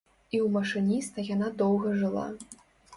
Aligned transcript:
І 0.35 0.37
ў 0.39 0.47
машыніста 0.55 1.27
яна 1.33 1.53
доўга 1.63 1.95
жыла. 2.03 2.29